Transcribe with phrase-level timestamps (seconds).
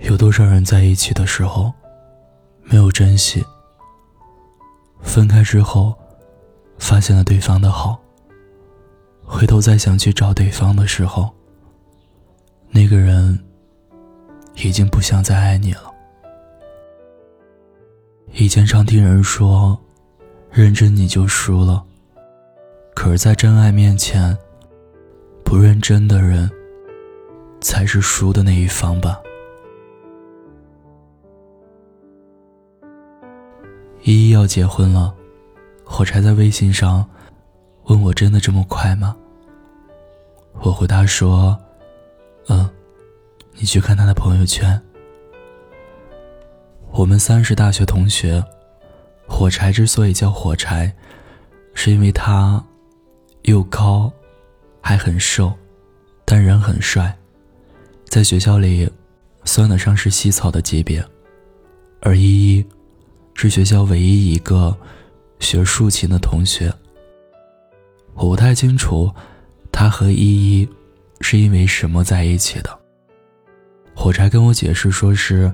[0.00, 1.72] 有多少人在一起的时候
[2.62, 3.44] 没有珍惜，
[5.02, 5.94] 分开之后
[6.78, 8.00] 发现了对方的好，
[9.24, 11.30] 回头再想去找对方的时候，
[12.70, 13.38] 那个人
[14.56, 15.90] 已经不想再爱你了。
[18.32, 19.78] 以前常听人说，
[20.50, 21.84] 认真你就输了，
[22.94, 24.36] 可是，在真爱面前，
[25.44, 26.50] 不认真的人
[27.60, 29.20] 才是输的那一方吧。
[34.02, 35.14] 依依要结婚了，
[35.84, 37.08] 火柴在微信上
[37.84, 39.14] 问我：“真的这么快吗？”
[40.62, 41.58] 我回答说
[42.48, 42.68] ：“嗯，
[43.56, 44.80] 你去看他的朋友圈。”
[46.92, 48.42] 我们三是大学同学，
[49.26, 50.92] 火柴之所以叫火柴，
[51.74, 52.62] 是因为他
[53.42, 54.10] 又高，
[54.80, 55.52] 还很瘦，
[56.24, 57.16] 但人很帅，
[58.06, 58.90] 在学校里
[59.44, 61.04] 算得上是西草的级别，
[62.00, 62.66] 而依依。
[63.42, 64.76] 是学校唯一一个
[65.38, 66.70] 学竖琴的同学。
[68.12, 69.10] 我不太清楚
[69.72, 70.68] 他和依依
[71.22, 72.78] 是因为什么在一起的。
[73.94, 75.50] 火柴跟我解释说是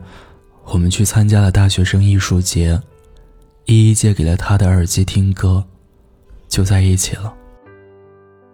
[0.65, 2.77] 我们去参加了大学生艺术节，
[3.67, 5.65] 依依借给了他的耳机听歌，
[6.49, 7.33] 就在一起了。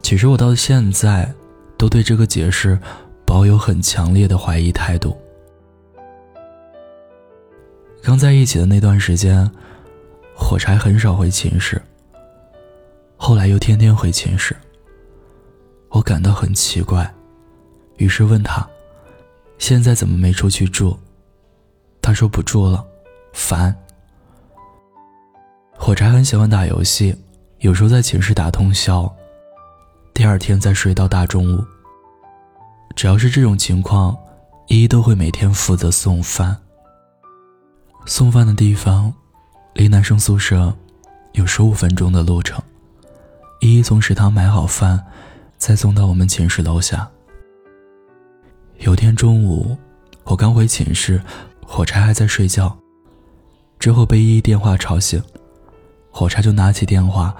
[0.02, 1.32] 其实我到现在
[1.78, 2.78] 都对这个解释
[3.24, 5.16] 保有很强烈的怀疑态度。
[8.02, 9.48] 刚在一起的那段时间，
[10.36, 11.80] 火柴很少回寝室。
[13.16, 14.56] 后来又天天回寝室，
[15.88, 17.08] 我感到很奇怪，
[17.98, 18.68] 于是问他
[19.56, 20.98] ：“现在怎么没出去住？”
[22.02, 22.84] 他说：“不住了，
[23.32, 23.72] 烦。”
[25.78, 27.16] 火柴很喜欢打游戏，
[27.60, 29.10] 有时候在寝室打通宵，
[30.12, 31.64] 第二天再睡到大中午。
[32.96, 34.16] 只要是这种情况，
[34.66, 36.56] 依依都会每天负责送饭。
[38.04, 39.12] 送饭的地方，
[39.74, 40.74] 离男生宿舍
[41.32, 42.60] 有十五分钟的路程。
[43.60, 45.02] 依依从食堂买好饭，
[45.56, 47.08] 再送到我们寝室楼下。
[48.78, 49.76] 有天中午，
[50.24, 51.22] 我刚回寝室，
[51.64, 52.76] 火柴还在睡觉，
[53.78, 55.22] 之后被依依电话吵醒，
[56.10, 57.34] 火柴就拿起电话，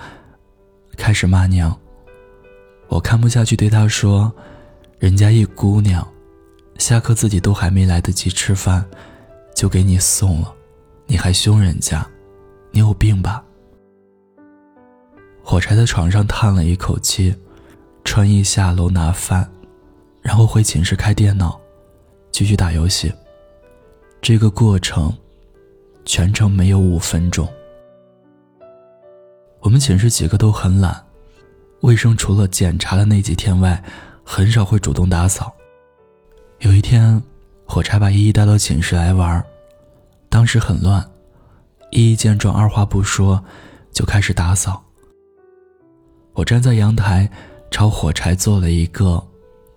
[0.97, 1.77] 开始骂娘。
[2.87, 4.33] 我看不下去，对他说
[5.01, 6.07] ：“人家一姑娘，
[6.79, 8.89] 下课自己都还没来得及吃饭。”
[9.63, 10.53] 就给你送了，
[11.07, 12.05] 你还凶人家，
[12.73, 13.45] 你有病吧？
[15.41, 17.33] 火柴在床上叹了一口气，
[18.03, 19.49] 穿衣下楼拿饭，
[20.21, 21.61] 然后回寝室开电脑，
[22.33, 23.13] 继续打游戏。
[24.21, 25.17] 这个过程，
[26.05, 27.49] 全程没有五分钟。
[29.61, 31.07] 我们寝室几个都很懒，
[31.83, 33.81] 卫生除了检查的那几天外，
[34.25, 35.55] 很少会主动打扫。
[36.59, 37.23] 有一天，
[37.65, 39.41] 火柴把依依带到寝室来玩。
[40.33, 41.07] 当时很乱，
[41.91, 43.45] 依依见状，二话不说，
[43.93, 44.83] 就开始打扫。
[46.33, 47.31] 我站在阳台，
[47.71, 49.23] 朝火柴做了一个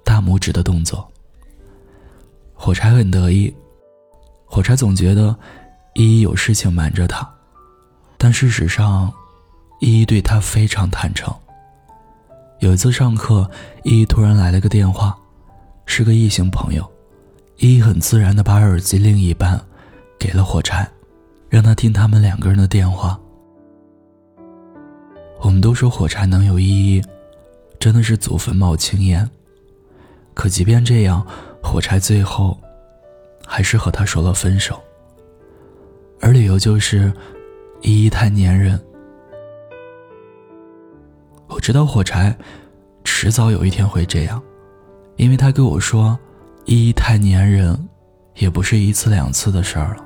[0.06, 1.06] 大拇指的动作。
[2.54, 3.54] 火柴很得意，
[4.46, 5.38] 火柴总觉得
[5.94, 7.30] 依依有事情瞒着他，
[8.18, 9.12] 但事实上，
[9.82, 11.36] 依依对他非常坦诚。
[12.60, 13.52] 有一次上课，
[13.84, 15.18] 依依突然来了个电话，
[15.86, 16.90] 是个异性朋友，
[17.58, 19.62] 依依很自然的把耳机另一半。
[20.18, 20.90] 给了火柴，
[21.50, 23.20] 让他听他们两个人的电话。
[25.42, 27.02] 我们都说火柴能有依依，
[27.80, 29.30] 真的是祖坟冒青烟。
[30.34, 31.26] 可即便这样，
[31.62, 32.58] 火柴最后
[33.46, 34.82] 还是和他说了分手。
[36.22, 37.14] 而理由就是
[37.82, 38.80] 依依太粘人。
[41.48, 42.36] 我知道火柴
[43.04, 44.42] 迟早有一天会这样，
[45.18, 46.18] 因为他跟我说，
[46.66, 47.88] 依依太粘人，
[48.36, 50.05] 也不是一次两次的事儿了。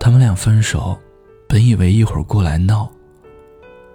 [0.00, 0.98] 他们俩分手，
[1.48, 2.90] 本以为一会儿过来闹。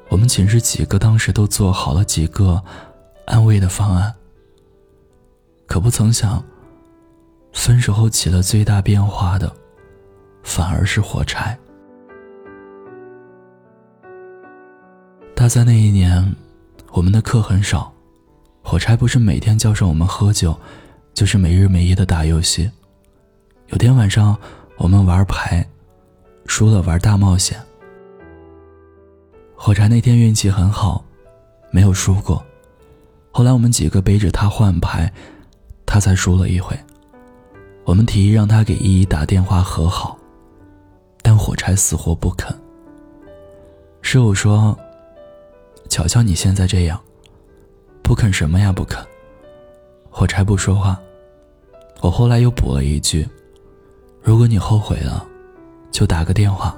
[0.10, 2.62] 我们寝室几个当时都做好了几个
[3.26, 4.14] 安慰的方案。
[5.66, 6.44] 可不曾想，
[7.54, 9.52] 分手后起了最大变化的，
[10.44, 11.58] 反而是火柴。
[15.34, 16.36] 大三那一年，
[16.92, 17.92] 我们的课很少，
[18.62, 20.56] 火柴不是每天叫上我们喝酒，
[21.14, 22.70] 就是没日没夜的打游戏。
[23.68, 24.38] 有天晚上，
[24.78, 25.68] 我们玩牌。
[26.46, 27.60] 输了玩大冒险。
[29.56, 31.04] 火柴那天运气很好，
[31.72, 32.44] 没有输过。
[33.32, 35.12] 后来我们几个背着他换牌，
[35.86, 36.78] 他才输了一回。
[37.86, 40.18] 我们提议让他给依依打电话和好，
[41.22, 42.56] 但火柴死活不肯。
[44.02, 44.78] 师傅说
[45.90, 47.02] ：“瞧瞧你现在这样，
[48.04, 49.04] 不肯什么呀不肯。”
[50.12, 51.00] 火柴不说话。
[52.02, 53.28] 我后来又补了一句
[54.22, 55.26] ：“如果你后悔了，
[55.94, 56.76] 就打个电话。”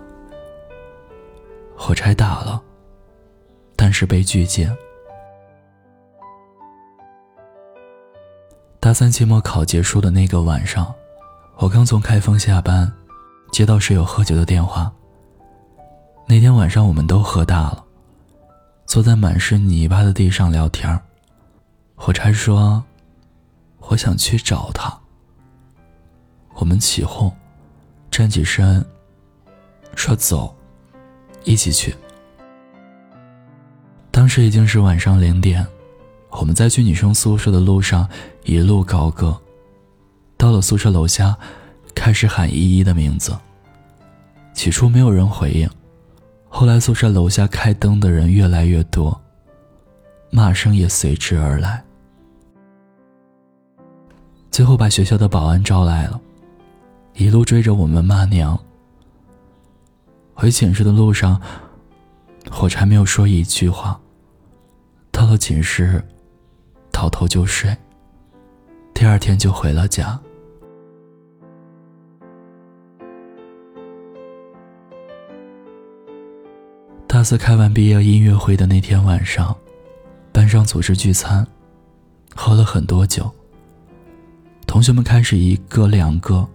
[1.76, 2.62] 火柴打了，
[3.76, 4.72] 但是被拒绝。
[8.80, 10.94] 大三期末考结束的那个晚上，
[11.58, 12.92] 我刚从开封下班，
[13.52, 14.94] 接到室友喝酒的电话。
[16.28, 17.84] 那天晚上我们都喝大了，
[18.86, 21.02] 坐在满是泥巴的地上聊天
[21.96, 22.84] 火柴说
[23.90, 24.96] ：“我想去找他。”
[26.56, 27.32] 我们起哄，
[28.10, 28.86] 站起身，
[29.96, 30.56] 说：“走。”
[31.44, 31.96] 一起去。
[34.12, 35.66] 当时已经是晚上零点，
[36.30, 38.08] 我们在去女生宿舍的路上
[38.44, 39.40] 一路高歌，
[40.38, 41.38] 到了宿舍楼下，
[41.94, 43.38] 开始喊依依的名字。
[44.54, 45.70] 起初没有人回应，
[46.50, 49.22] 后来宿舍楼下开灯的人越来越多，
[50.32, 51.84] 骂声也随之而来。
[54.50, 56.20] 最后把学校的保安招来了，
[57.14, 58.58] 一路追着我们骂娘。
[60.36, 61.42] 回寝室的路上，
[62.52, 64.00] 火柴没有说一句话。
[65.10, 66.04] 到了寝室，
[66.92, 67.76] 倒头就睡。
[68.94, 70.20] 第二天就回了家。
[77.08, 79.56] 大四开完毕业音乐会的那天晚上，
[80.34, 81.48] 班上组织聚餐，
[82.36, 83.34] 喝了很多酒。
[84.68, 86.46] 同学们开始一个两个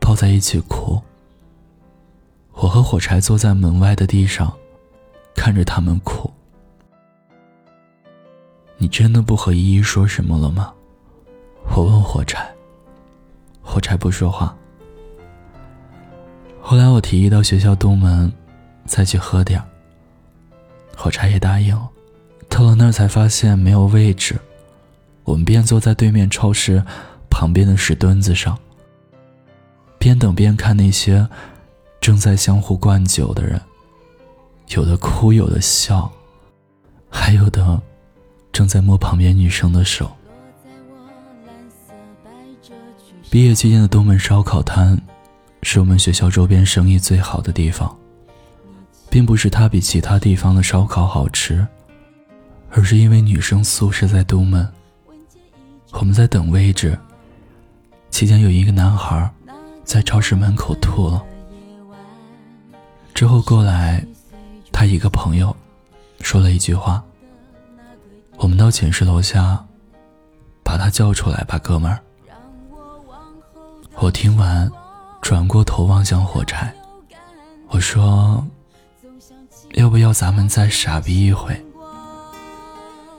[0.00, 1.00] 抱在一起哭。
[2.54, 4.52] 我和火柴坐在门外的地上，
[5.34, 6.32] 看着他们哭。
[8.76, 10.72] 你真的不和依依说什么了吗？
[11.74, 12.48] 我问火柴。
[13.62, 14.54] 火柴不说话。
[16.60, 18.32] 后来我提议到学校东门，
[18.84, 19.66] 再去喝点儿
[20.96, 21.88] 火柴也答应了。
[22.48, 24.38] 到了那儿才发现没有位置，
[25.24, 26.84] 我们便坐在对面超市
[27.30, 28.58] 旁边的石墩子上，
[29.98, 31.28] 边等边看那些。
[32.02, 33.58] 正在相互灌酒的人，
[34.70, 36.10] 有的哭，有的笑，
[37.08, 37.80] 还有的
[38.50, 40.10] 正在摸旁边女生的手。
[43.30, 45.00] 毕业期间的东门烧烤摊，
[45.62, 47.96] 是我们学校周边生意最好的地方，
[49.08, 51.64] 并不是它比其他地方的烧烤好吃，
[52.70, 54.68] 而是因为女生宿舍在东门。
[55.92, 56.98] 我们在等位置，
[58.10, 59.32] 期间有一个男孩
[59.84, 61.24] 在超市门口吐了。
[63.14, 64.04] 之后过来，
[64.72, 65.54] 他一个朋友
[66.20, 67.02] 说了一句话。
[68.38, 69.64] 我们到寝室楼下，
[70.64, 72.00] 把他叫出来吧，哥们儿。
[73.96, 74.68] 我听完，
[75.20, 76.74] 转过头望向火柴，
[77.68, 78.44] 我说
[79.74, 81.54] ：“要不要咱们再傻逼一回？”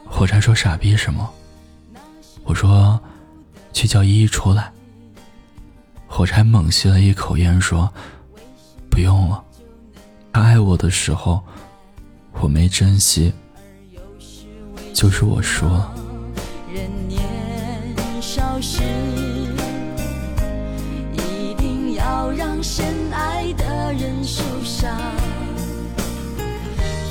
[0.10, 1.30] 火柴说：“傻逼什么？”
[2.44, 3.00] 我说
[3.72, 4.70] ：“去叫依依出来。”
[6.08, 7.90] 火柴猛吸了一口烟，说
[8.92, 9.42] ：“不用了。”
[10.34, 11.44] 他爱我的时候，
[12.42, 13.32] 我没珍惜，
[14.92, 15.88] 就是我说。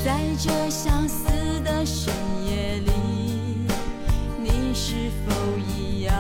[0.04, 1.28] 在这相思
[1.64, 2.12] 的深
[2.44, 2.90] 夜里，
[4.42, 5.32] 你是否
[5.78, 6.12] 一样，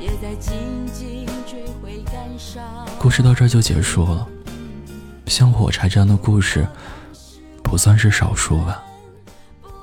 [0.00, 2.64] 也在静静追悔感伤？
[2.98, 4.26] 故事到这就结束了。
[5.30, 6.66] 像火柴这样的故事，
[7.62, 8.82] 不算是少数吧。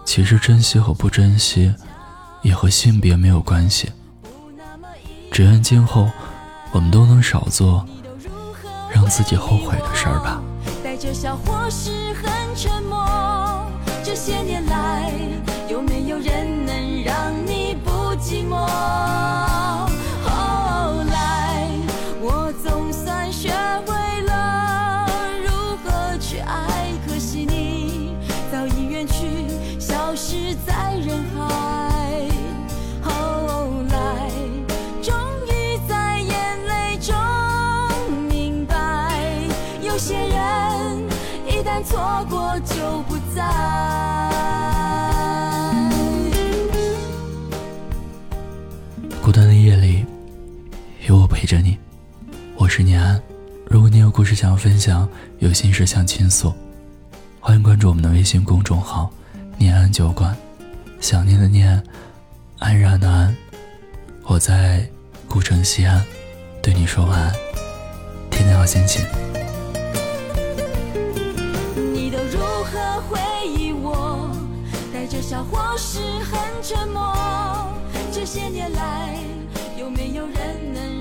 [0.04, 1.74] 其实珍惜和不珍惜，
[2.42, 3.90] 也和性别没有关系。
[5.32, 6.10] 只愿今后，
[6.72, 7.86] 我们都能少做
[8.92, 10.42] 让自己后悔的事儿吧。
[14.04, 15.12] 这些年来，
[15.70, 19.87] 有没有人能让你不寂寞？
[51.48, 51.78] 着你。
[52.58, 53.20] 我是念安。
[53.66, 55.08] 如果你有故事想要分享，
[55.40, 56.54] 有心事想倾诉，
[57.40, 59.10] 欢迎关注我们的微信公众号
[59.58, 60.36] “念安酒馆”。
[61.00, 61.82] 想念的念，
[62.60, 63.34] 安然的安。
[64.24, 64.86] 我在
[65.30, 66.06] 古城西安，
[66.62, 67.34] 对你说晚安。
[68.30, 69.06] 天天好心情。
[71.94, 74.30] 你都如何回忆我？
[74.94, 77.16] 带着笑或是很沉默，
[78.12, 79.18] 这些年来。
[79.80, 80.97] 有没有人能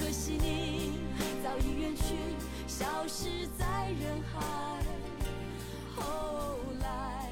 [0.00, 0.92] 可惜你
[1.44, 2.14] 早已远去
[2.66, 4.40] 消失在人海。
[5.94, 7.29] 后来